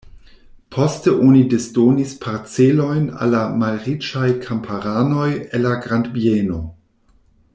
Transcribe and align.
Poste 0.75 1.11
oni 1.25 1.41
disdonis 1.51 2.13
parcelojn 2.23 3.03
al 3.25 3.31
la 3.35 3.43
malriĉaj 3.65 4.31
kamparanoj 4.47 5.29
el 5.37 5.65
la 5.67 5.77
grandbieno. 5.87 6.61